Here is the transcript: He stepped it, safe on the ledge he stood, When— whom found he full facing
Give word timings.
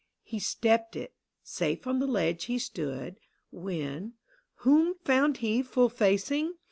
He 0.23 0.39
stepped 0.39 0.95
it, 0.95 1.13
safe 1.43 1.85
on 1.85 1.99
the 1.99 2.07
ledge 2.07 2.45
he 2.45 2.57
stood, 2.57 3.17
When— 3.51 4.13
whom 4.65 4.95
found 5.03 5.37
he 5.45 5.61
full 5.61 5.89
facing 5.89 6.55